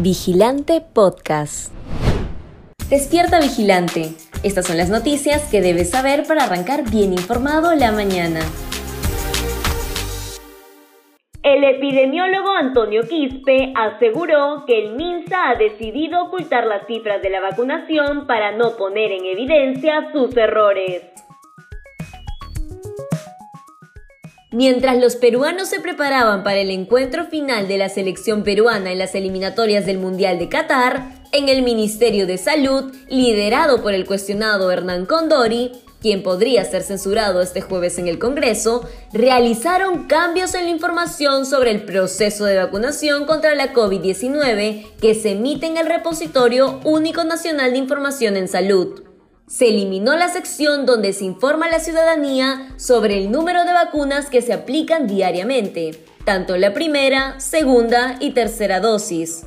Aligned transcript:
Vigilante 0.00 0.80
Podcast. 0.80 1.72
Despierta 2.90 3.38
Vigilante. 3.38 4.10
Estas 4.42 4.66
son 4.66 4.76
las 4.76 4.90
noticias 4.90 5.48
que 5.50 5.60
debes 5.60 5.90
saber 5.90 6.26
para 6.26 6.44
arrancar 6.44 6.90
bien 6.90 7.12
informado 7.12 7.72
la 7.76 7.92
mañana. 7.92 8.40
El 11.44 11.62
epidemiólogo 11.62 12.50
Antonio 12.56 13.02
Quispe 13.08 13.72
aseguró 13.76 14.64
que 14.66 14.84
el 14.84 14.96
MINSA 14.96 15.50
ha 15.50 15.54
decidido 15.54 16.24
ocultar 16.24 16.66
las 16.66 16.86
cifras 16.88 17.22
de 17.22 17.30
la 17.30 17.40
vacunación 17.40 18.26
para 18.26 18.50
no 18.50 18.76
poner 18.76 19.12
en 19.12 19.26
evidencia 19.26 20.10
sus 20.12 20.36
errores. 20.36 21.02
Mientras 24.54 24.96
los 24.98 25.16
peruanos 25.16 25.66
se 25.66 25.80
preparaban 25.80 26.44
para 26.44 26.58
el 26.58 26.70
encuentro 26.70 27.26
final 27.26 27.66
de 27.66 27.76
la 27.76 27.88
selección 27.88 28.44
peruana 28.44 28.92
en 28.92 29.00
las 29.00 29.16
eliminatorias 29.16 29.84
del 29.84 29.98
Mundial 29.98 30.38
de 30.38 30.48
Qatar, 30.48 31.08
en 31.32 31.48
el 31.48 31.62
Ministerio 31.62 32.24
de 32.28 32.38
Salud, 32.38 32.94
liderado 33.08 33.82
por 33.82 33.94
el 33.94 34.06
cuestionado 34.06 34.70
Hernán 34.70 35.06
Condori, 35.06 35.72
quien 36.00 36.22
podría 36.22 36.64
ser 36.64 36.84
censurado 36.84 37.42
este 37.42 37.62
jueves 37.62 37.98
en 37.98 38.06
el 38.06 38.20
Congreso, 38.20 38.88
realizaron 39.12 40.04
cambios 40.04 40.54
en 40.54 40.66
la 40.66 40.70
información 40.70 41.46
sobre 41.46 41.72
el 41.72 41.82
proceso 41.82 42.44
de 42.44 42.56
vacunación 42.56 43.24
contra 43.24 43.56
la 43.56 43.72
COVID-19 43.72 44.86
que 45.00 45.16
se 45.16 45.32
emite 45.32 45.66
en 45.66 45.78
el 45.78 45.86
repositorio 45.86 46.78
único 46.84 47.24
nacional 47.24 47.72
de 47.72 47.78
información 47.78 48.36
en 48.36 48.46
salud. 48.46 49.03
Se 49.46 49.68
eliminó 49.68 50.16
la 50.16 50.28
sección 50.28 50.86
donde 50.86 51.12
se 51.12 51.24
informa 51.24 51.66
a 51.66 51.70
la 51.70 51.78
ciudadanía 51.78 52.72
sobre 52.76 53.18
el 53.18 53.30
número 53.30 53.64
de 53.64 53.72
vacunas 53.72 54.30
que 54.30 54.40
se 54.40 54.54
aplican 54.54 55.06
diariamente, 55.06 56.02
tanto 56.24 56.56
la 56.56 56.72
primera, 56.72 57.38
segunda 57.40 58.16
y 58.20 58.30
tercera 58.30 58.80
dosis, 58.80 59.44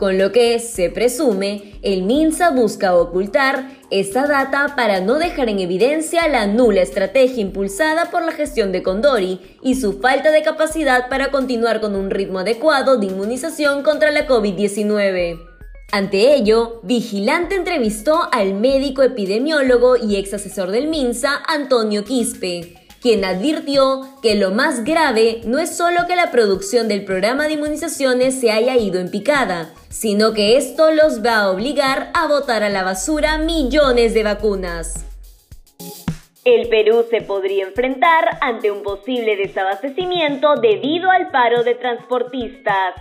con 0.00 0.16
lo 0.16 0.32
que, 0.32 0.60
se 0.60 0.88
presume, 0.88 1.74
el 1.82 2.04
MINSA 2.04 2.52
busca 2.52 2.94
ocultar 2.94 3.68
esta 3.90 4.26
data 4.26 4.74
para 4.74 5.00
no 5.00 5.18
dejar 5.18 5.50
en 5.50 5.58
evidencia 5.58 6.26
la 6.28 6.46
nula 6.46 6.80
estrategia 6.80 7.42
impulsada 7.42 8.10
por 8.10 8.22
la 8.22 8.32
gestión 8.32 8.72
de 8.72 8.82
Condori 8.82 9.40
y 9.62 9.74
su 9.74 10.00
falta 10.00 10.30
de 10.30 10.42
capacidad 10.42 11.10
para 11.10 11.30
continuar 11.30 11.82
con 11.82 11.96
un 11.96 12.08
ritmo 12.08 12.38
adecuado 12.38 12.96
de 12.96 13.06
inmunización 13.06 13.82
contra 13.82 14.10
la 14.10 14.26
COVID-19. 14.26 15.49
Ante 15.92 16.34
ello, 16.34 16.78
Vigilante 16.84 17.56
entrevistó 17.56 18.28
al 18.30 18.54
médico 18.54 19.02
epidemiólogo 19.02 19.96
y 19.96 20.16
ex 20.16 20.32
asesor 20.34 20.70
del 20.70 20.86
MINSA, 20.86 21.42
Antonio 21.48 22.04
Quispe, 22.04 22.74
quien 23.02 23.24
advirtió 23.24 24.06
que 24.22 24.36
lo 24.36 24.52
más 24.52 24.84
grave 24.84 25.40
no 25.46 25.58
es 25.58 25.76
solo 25.76 26.06
que 26.06 26.14
la 26.14 26.30
producción 26.30 26.86
del 26.86 27.04
programa 27.04 27.48
de 27.48 27.54
inmunizaciones 27.54 28.38
se 28.38 28.52
haya 28.52 28.76
ido 28.76 29.00
en 29.00 29.10
picada, 29.10 29.74
sino 29.88 30.32
que 30.32 30.56
esto 30.56 30.92
los 30.92 31.24
va 31.24 31.38
a 31.38 31.50
obligar 31.50 32.12
a 32.14 32.28
botar 32.28 32.62
a 32.62 32.68
la 32.68 32.84
basura 32.84 33.38
millones 33.38 34.14
de 34.14 34.22
vacunas. 34.22 35.06
El 36.44 36.68
Perú 36.68 37.04
se 37.10 37.20
podría 37.20 37.66
enfrentar 37.66 38.38
ante 38.40 38.70
un 38.70 38.84
posible 38.84 39.34
desabastecimiento 39.34 40.54
debido 40.54 41.10
al 41.10 41.30
paro 41.30 41.64
de 41.64 41.74
transportistas. 41.74 42.94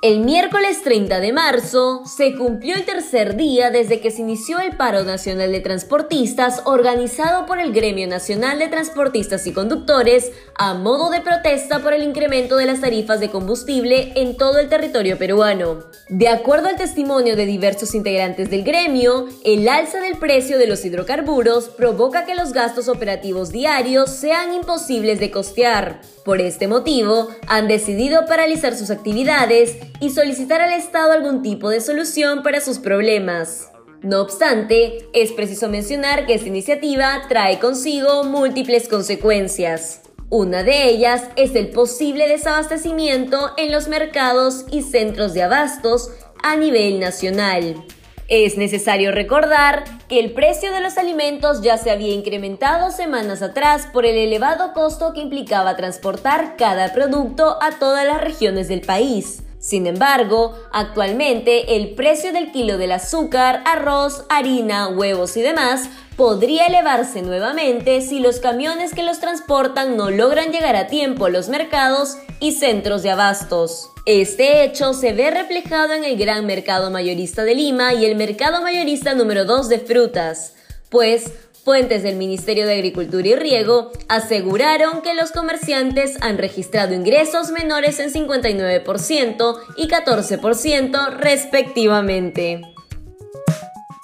El 0.00 0.20
miércoles 0.20 0.82
30 0.84 1.18
de 1.18 1.32
marzo 1.32 2.02
se 2.06 2.36
cumplió 2.36 2.76
el 2.76 2.84
tercer 2.84 3.34
día 3.34 3.72
desde 3.72 3.98
que 3.98 4.12
se 4.12 4.22
inició 4.22 4.60
el 4.60 4.76
paro 4.76 5.02
nacional 5.02 5.50
de 5.50 5.58
transportistas 5.58 6.62
organizado 6.66 7.46
por 7.46 7.58
el 7.58 7.72
Gremio 7.72 8.06
Nacional 8.06 8.60
de 8.60 8.68
Transportistas 8.68 9.44
y 9.48 9.52
Conductores 9.52 10.30
a 10.54 10.74
modo 10.74 11.10
de 11.10 11.20
protesta 11.20 11.80
por 11.80 11.94
el 11.94 12.04
incremento 12.04 12.56
de 12.56 12.66
las 12.66 12.80
tarifas 12.80 13.18
de 13.18 13.30
combustible 13.30 14.12
en 14.14 14.36
todo 14.36 14.60
el 14.60 14.68
territorio 14.68 15.18
peruano. 15.18 15.80
De 16.08 16.28
acuerdo 16.28 16.68
al 16.68 16.76
testimonio 16.76 17.34
de 17.34 17.46
diversos 17.46 17.92
integrantes 17.96 18.50
del 18.50 18.62
gremio, 18.62 19.26
el 19.44 19.68
alza 19.68 20.00
del 20.00 20.16
precio 20.16 20.58
de 20.58 20.68
los 20.68 20.84
hidrocarburos 20.84 21.70
provoca 21.70 22.24
que 22.24 22.36
los 22.36 22.52
gastos 22.52 22.86
operativos 22.86 23.50
diarios 23.50 24.10
sean 24.10 24.54
imposibles 24.54 25.18
de 25.18 25.32
costear. 25.32 26.00
Por 26.24 26.40
este 26.40 26.68
motivo, 26.68 27.30
han 27.48 27.68
decidido 27.68 28.26
paralizar 28.26 28.76
sus 28.76 28.90
actividades 28.90 29.76
y 30.00 30.10
solicitar 30.10 30.60
al 30.60 30.72
Estado 30.72 31.12
algún 31.12 31.42
tipo 31.42 31.70
de 31.70 31.80
solución 31.80 32.42
para 32.42 32.60
sus 32.60 32.78
problemas. 32.78 33.70
No 34.02 34.20
obstante, 34.20 35.08
es 35.12 35.32
preciso 35.32 35.68
mencionar 35.68 36.24
que 36.26 36.34
esta 36.34 36.48
iniciativa 36.48 37.22
trae 37.28 37.58
consigo 37.58 38.22
múltiples 38.22 38.88
consecuencias. 38.88 40.02
Una 40.30 40.62
de 40.62 40.84
ellas 40.88 41.24
es 41.36 41.54
el 41.54 41.70
posible 41.70 42.28
desabastecimiento 42.28 43.50
en 43.56 43.72
los 43.72 43.88
mercados 43.88 44.66
y 44.70 44.82
centros 44.82 45.34
de 45.34 45.42
abastos 45.42 46.10
a 46.42 46.54
nivel 46.54 47.00
nacional. 47.00 47.82
Es 48.28 48.58
necesario 48.58 49.10
recordar 49.10 49.84
que 50.06 50.20
el 50.20 50.32
precio 50.32 50.70
de 50.70 50.80
los 50.80 50.98
alimentos 50.98 51.62
ya 51.62 51.78
se 51.78 51.90
había 51.90 52.12
incrementado 52.12 52.90
semanas 52.90 53.40
atrás 53.40 53.88
por 53.90 54.04
el 54.04 54.16
elevado 54.16 54.74
costo 54.74 55.14
que 55.14 55.22
implicaba 55.22 55.76
transportar 55.76 56.56
cada 56.58 56.92
producto 56.92 57.56
a 57.62 57.78
todas 57.78 58.06
las 58.06 58.20
regiones 58.20 58.68
del 58.68 58.82
país. 58.82 59.44
Sin 59.68 59.86
embargo, 59.86 60.58
actualmente 60.72 61.76
el 61.76 61.90
precio 61.90 62.32
del 62.32 62.52
kilo 62.52 62.78
del 62.78 62.90
azúcar, 62.90 63.62
arroz, 63.66 64.24
harina, 64.30 64.88
huevos 64.88 65.36
y 65.36 65.42
demás 65.42 65.90
podría 66.16 66.64
elevarse 66.64 67.20
nuevamente 67.20 68.00
si 68.00 68.18
los 68.18 68.40
camiones 68.40 68.94
que 68.94 69.02
los 69.02 69.20
transportan 69.20 69.98
no 69.98 70.08
logran 70.08 70.52
llegar 70.52 70.74
a 70.74 70.86
tiempo 70.86 71.26
a 71.26 71.28
los 71.28 71.50
mercados 71.50 72.16
y 72.40 72.52
centros 72.52 73.02
de 73.02 73.10
abastos. 73.10 73.90
Este 74.06 74.64
hecho 74.64 74.94
se 74.94 75.12
ve 75.12 75.30
reflejado 75.30 75.92
en 75.92 76.04
el 76.04 76.16
gran 76.16 76.46
mercado 76.46 76.90
mayorista 76.90 77.44
de 77.44 77.54
Lima 77.54 77.92
y 77.92 78.06
el 78.06 78.16
mercado 78.16 78.62
mayorista 78.62 79.14
número 79.14 79.44
2 79.44 79.68
de 79.68 79.80
frutas, 79.80 80.54
pues 80.88 81.30
fuentes 81.68 82.02
del 82.02 82.16
Ministerio 82.16 82.66
de 82.66 82.72
Agricultura 82.72 83.28
y 83.28 83.34
Riego 83.34 83.92
aseguraron 84.08 85.02
que 85.02 85.12
los 85.12 85.32
comerciantes 85.32 86.16
han 86.22 86.38
registrado 86.38 86.94
ingresos 86.94 87.50
menores 87.50 88.00
en 88.00 88.08
59% 88.08 89.54
y 89.76 89.86
14% 89.86 91.10
respectivamente. 91.18 92.62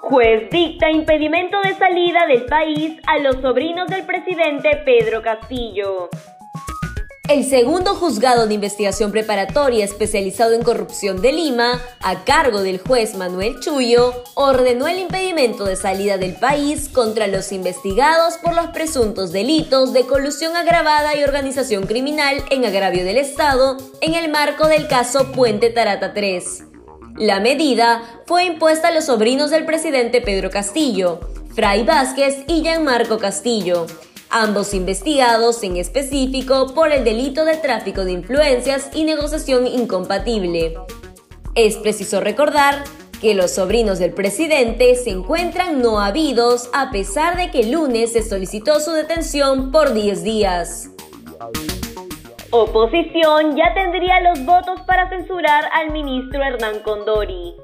Juez 0.00 0.48
dicta 0.50 0.90
impedimento 0.90 1.58
de 1.62 1.74
salida 1.74 2.20
del 2.28 2.46
país 2.46 2.98
a 3.06 3.18
los 3.18 3.36
sobrinos 3.42 3.88
del 3.88 4.06
presidente 4.06 4.80
Pedro 4.82 5.20
Castillo. 5.20 6.08
El 7.30 7.48
segundo 7.48 7.94
juzgado 7.94 8.48
de 8.48 8.54
investigación 8.54 9.12
preparatoria 9.12 9.84
especializado 9.84 10.52
en 10.52 10.64
corrupción 10.64 11.22
de 11.22 11.30
Lima, 11.30 11.80
a 12.00 12.24
cargo 12.24 12.64
del 12.64 12.80
juez 12.80 13.14
Manuel 13.14 13.60
Chuyo, 13.60 14.24
ordenó 14.34 14.88
el 14.88 14.98
impedimento 14.98 15.64
de 15.64 15.76
salida 15.76 16.18
del 16.18 16.34
país 16.34 16.88
contra 16.88 17.28
los 17.28 17.52
investigados 17.52 18.36
por 18.38 18.56
los 18.56 18.70
presuntos 18.70 19.30
delitos 19.30 19.92
de 19.92 20.06
colusión 20.06 20.56
agravada 20.56 21.14
y 21.14 21.22
organización 21.22 21.86
criminal 21.86 22.44
en 22.50 22.64
agravio 22.64 23.04
del 23.04 23.18
Estado 23.18 23.76
en 24.00 24.14
el 24.14 24.28
marco 24.28 24.66
del 24.66 24.88
caso 24.88 25.30
Puente 25.30 25.70
Tarata 25.70 26.12
3. 26.12 26.64
La 27.16 27.38
medida 27.38 28.02
fue 28.26 28.42
impuesta 28.42 28.88
a 28.88 28.90
los 28.90 29.04
sobrinos 29.04 29.50
del 29.50 29.64
presidente 29.66 30.20
Pedro 30.20 30.50
Castillo, 30.50 31.20
Fray 31.54 31.84
Vázquez 31.84 32.38
y 32.48 32.62
Gianmarco 32.62 33.18
Castillo, 33.18 33.86
ambos 34.30 34.74
investigados 34.74 35.62
en 35.62 35.76
específico 35.76 36.72
por 36.74 36.92
el 36.92 37.04
delito 37.04 37.44
de 37.44 37.56
tráfico 37.56 38.04
de 38.04 38.12
influencias 38.12 38.90
y 38.94 39.04
negociación 39.04 39.66
incompatible. 39.66 40.74
Es 41.54 41.76
preciso 41.76 42.20
recordar 42.20 42.84
que 43.20 43.34
los 43.34 43.50
sobrinos 43.50 43.98
del 43.98 44.12
presidente 44.12 44.94
se 44.94 45.10
encuentran 45.10 45.82
no 45.82 46.00
habidos 46.00 46.70
a 46.72 46.90
pesar 46.90 47.36
de 47.36 47.50
que 47.50 47.60
el 47.60 47.72
lunes 47.72 48.12
se 48.12 48.22
solicitó 48.22 48.80
su 48.80 48.92
detención 48.92 49.70
por 49.70 49.92
10 49.92 50.24
días. 50.24 50.90
Oposición 52.52 53.56
ya 53.56 53.74
tendría 53.74 54.20
los 54.20 54.44
votos 54.44 54.80
para 54.86 55.08
censurar 55.08 55.64
al 55.72 55.92
ministro 55.92 56.42
Hernán 56.42 56.80
Condori. 56.80 57.54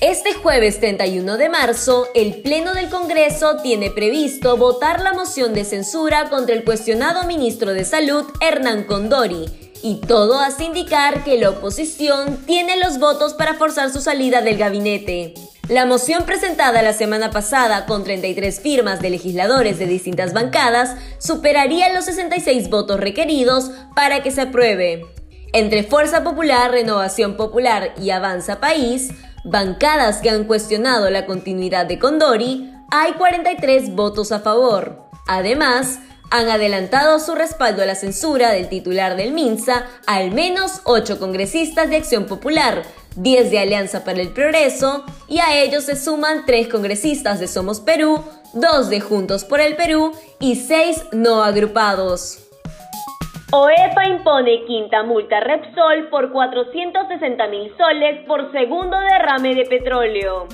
Este 0.00 0.32
jueves 0.32 0.80
31 0.80 1.36
de 1.36 1.50
marzo, 1.50 2.08
el 2.14 2.40
Pleno 2.40 2.72
del 2.72 2.88
Congreso 2.88 3.58
tiene 3.62 3.90
previsto 3.90 4.56
votar 4.56 5.02
la 5.02 5.12
moción 5.12 5.52
de 5.52 5.62
censura 5.66 6.30
contra 6.30 6.54
el 6.54 6.64
cuestionado 6.64 7.24
ministro 7.24 7.74
de 7.74 7.84
Salud, 7.84 8.24
Hernán 8.40 8.84
Condori, 8.84 9.44
y 9.82 9.96
todo 9.96 10.40
hace 10.40 10.64
indicar 10.64 11.22
que 11.22 11.36
la 11.36 11.50
oposición 11.50 12.38
tiene 12.46 12.78
los 12.78 12.98
votos 12.98 13.34
para 13.34 13.52
forzar 13.52 13.92
su 13.92 14.00
salida 14.00 14.40
del 14.40 14.56
gabinete. 14.56 15.34
La 15.68 15.84
moción 15.84 16.24
presentada 16.24 16.80
la 16.80 16.94
semana 16.94 17.30
pasada 17.30 17.84
con 17.84 18.02
33 18.02 18.58
firmas 18.58 19.02
de 19.02 19.10
legisladores 19.10 19.78
de 19.78 19.84
distintas 19.84 20.32
bancadas 20.32 20.96
superaría 21.18 21.92
los 21.92 22.06
66 22.06 22.70
votos 22.70 22.98
requeridos 23.00 23.70
para 23.94 24.22
que 24.22 24.30
se 24.30 24.40
apruebe. 24.40 25.19
Entre 25.52 25.82
Fuerza 25.82 26.22
Popular, 26.22 26.70
Renovación 26.70 27.36
Popular 27.36 27.92
y 28.00 28.10
Avanza 28.10 28.60
País, 28.60 29.10
bancadas 29.44 30.18
que 30.18 30.30
han 30.30 30.44
cuestionado 30.44 31.10
la 31.10 31.26
continuidad 31.26 31.86
de 31.86 31.98
Condori, 31.98 32.72
hay 32.92 33.12
43 33.14 33.94
votos 33.96 34.30
a 34.30 34.40
favor. 34.40 35.08
Además, 35.26 35.98
han 36.30 36.48
adelantado 36.48 37.18
su 37.18 37.34
respaldo 37.34 37.82
a 37.82 37.86
la 37.86 37.96
censura 37.96 38.52
del 38.52 38.68
titular 38.68 39.16
del 39.16 39.32
MINSA 39.32 39.86
al 40.06 40.30
menos 40.30 40.82
ocho 40.84 41.18
congresistas 41.18 41.90
de 41.90 41.96
Acción 41.96 42.26
Popular, 42.26 42.84
10 43.16 43.50
de 43.50 43.58
Alianza 43.58 44.04
para 44.04 44.20
el 44.20 44.28
Progreso 44.28 45.04
y 45.26 45.40
a 45.40 45.60
ellos 45.60 45.84
se 45.84 45.96
suman 45.96 46.46
tres 46.46 46.68
congresistas 46.68 47.40
de 47.40 47.48
Somos 47.48 47.80
Perú, 47.80 48.22
dos 48.54 48.88
de 48.88 49.00
Juntos 49.00 49.44
por 49.44 49.60
el 49.60 49.74
Perú 49.74 50.12
y 50.38 50.54
seis 50.54 51.02
no 51.10 51.42
agrupados. 51.42 52.49
OEFA 53.52 54.08
impone 54.08 54.64
quinta 54.64 55.02
multa 55.02 55.38
a 55.38 55.40
Repsol 55.40 56.08
por 56.08 56.30
460 56.30 57.48
mil 57.48 57.72
soles 57.76 58.24
por 58.28 58.52
segundo 58.52 58.96
derrame 59.10 59.56
de 59.56 59.64
petróleo. 59.64 60.46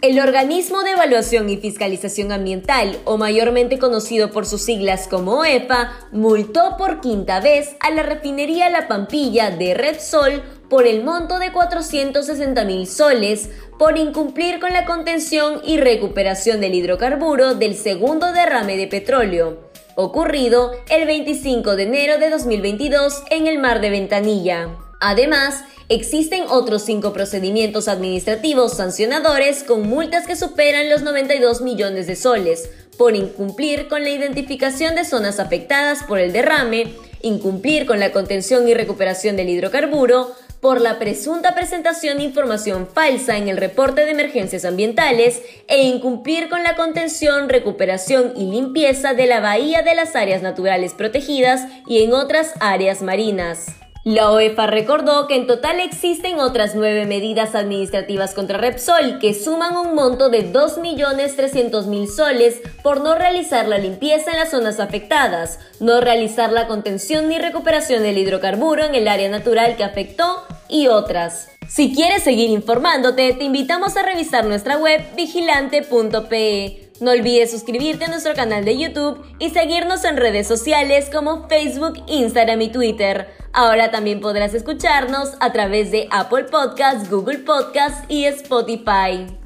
El 0.00 0.20
organismo 0.20 0.82
de 0.82 0.92
evaluación 0.92 1.50
y 1.50 1.58
fiscalización 1.58 2.32
ambiental, 2.32 2.96
o 3.04 3.18
mayormente 3.18 3.78
conocido 3.78 4.30
por 4.30 4.46
sus 4.46 4.62
siglas 4.62 5.06
como 5.06 5.40
OEFA, 5.40 5.92
multó 6.12 6.78
por 6.78 7.02
quinta 7.02 7.40
vez 7.40 7.76
a 7.80 7.90
la 7.90 8.02
refinería 8.02 8.70
La 8.70 8.88
Pampilla 8.88 9.50
de 9.50 9.74
Repsol 9.74 10.42
por 10.70 10.86
el 10.86 11.04
monto 11.04 11.38
de 11.38 11.52
460 11.52 12.64
mil 12.64 12.86
soles 12.86 13.50
por 13.78 13.98
incumplir 13.98 14.60
con 14.60 14.72
la 14.72 14.86
contención 14.86 15.60
y 15.62 15.76
recuperación 15.76 16.62
del 16.62 16.74
hidrocarburo 16.74 17.54
del 17.54 17.74
segundo 17.74 18.32
derrame 18.32 18.78
de 18.78 18.86
petróleo, 18.86 19.73
ocurrido 19.96 20.72
el 20.88 21.06
25 21.06 21.76
de 21.76 21.82
enero 21.84 22.18
de 22.18 22.30
2022 22.30 23.22
en 23.30 23.46
el 23.46 23.58
mar 23.58 23.80
de 23.80 23.90
Ventanilla. 23.90 24.68
Además, 25.00 25.64
existen 25.88 26.44
otros 26.48 26.82
cinco 26.82 27.12
procedimientos 27.12 27.88
administrativos 27.88 28.74
sancionadores 28.76 29.62
con 29.62 29.88
multas 29.88 30.26
que 30.26 30.36
superan 30.36 30.88
los 30.88 31.02
92 31.02 31.60
millones 31.60 32.06
de 32.06 32.16
soles 32.16 32.70
por 32.96 33.14
incumplir 33.16 33.88
con 33.88 34.02
la 34.02 34.10
identificación 34.10 34.94
de 34.94 35.04
zonas 35.04 35.40
afectadas 35.40 36.04
por 36.04 36.18
el 36.18 36.32
derrame, 36.32 36.94
incumplir 37.22 37.86
con 37.86 38.00
la 38.00 38.12
contención 38.12 38.68
y 38.68 38.74
recuperación 38.74 39.36
del 39.36 39.48
hidrocarburo, 39.48 40.32
por 40.64 40.80
la 40.80 40.98
presunta 40.98 41.54
presentación 41.54 42.16
de 42.16 42.24
información 42.24 42.86
falsa 42.86 43.36
en 43.36 43.48
el 43.48 43.58
reporte 43.58 44.06
de 44.06 44.12
emergencias 44.12 44.64
ambientales 44.64 45.42
e 45.68 45.82
incumplir 45.82 46.48
con 46.48 46.62
la 46.62 46.74
contención, 46.74 47.50
recuperación 47.50 48.32
y 48.34 48.50
limpieza 48.50 49.12
de 49.12 49.26
la 49.26 49.40
bahía 49.40 49.82
de 49.82 49.94
las 49.94 50.16
áreas 50.16 50.40
naturales 50.40 50.94
protegidas 50.94 51.66
y 51.86 52.02
en 52.02 52.14
otras 52.14 52.54
áreas 52.60 53.02
marinas. 53.02 53.66
La 54.04 54.30
OEFA 54.30 54.66
recordó 54.66 55.26
que 55.26 55.36
en 55.36 55.46
total 55.46 55.80
existen 55.80 56.40
otras 56.40 56.74
nueve 56.74 57.04
medidas 57.04 57.54
administrativas 57.54 58.32
contra 58.32 58.56
Repsol 58.56 59.18
que 59.18 59.34
suman 59.34 59.76
un 59.76 59.94
monto 59.94 60.30
de 60.30 60.50
2.300.000 60.50 62.06
soles 62.08 62.62
por 62.82 63.02
no 63.02 63.14
realizar 63.14 63.68
la 63.68 63.76
limpieza 63.76 64.30
en 64.30 64.38
las 64.38 64.50
zonas 64.50 64.80
afectadas, 64.80 65.58
no 65.80 66.00
realizar 66.00 66.52
la 66.52 66.66
contención 66.66 67.28
ni 67.28 67.38
recuperación 67.38 68.02
del 68.02 68.16
hidrocarburo 68.16 68.84
en 68.84 68.94
el 68.94 69.08
área 69.08 69.28
natural 69.28 69.76
que 69.76 69.84
afectó 69.84 70.42
y 70.68 70.88
otras. 70.88 71.48
Si 71.68 71.94
quieres 71.94 72.22
seguir 72.22 72.50
informándote, 72.50 73.32
te 73.32 73.44
invitamos 73.44 73.96
a 73.96 74.02
revisar 74.02 74.44
nuestra 74.44 74.76
web 74.76 75.02
vigilante.pe. 75.16 76.90
No 77.00 77.10
olvides 77.10 77.50
suscribirte 77.50 78.04
a 78.04 78.08
nuestro 78.08 78.34
canal 78.34 78.64
de 78.64 78.78
YouTube 78.78 79.24
y 79.38 79.50
seguirnos 79.50 80.04
en 80.04 80.16
redes 80.16 80.46
sociales 80.46 81.10
como 81.12 81.48
Facebook, 81.48 82.02
Instagram 82.06 82.62
y 82.62 82.68
Twitter. 82.68 83.28
Ahora 83.52 83.90
también 83.90 84.20
podrás 84.20 84.54
escucharnos 84.54 85.32
a 85.40 85.52
través 85.52 85.90
de 85.90 86.06
Apple 86.10 86.44
Podcasts, 86.44 87.10
Google 87.10 87.38
Podcasts 87.38 88.04
y 88.08 88.24
Spotify. 88.26 89.43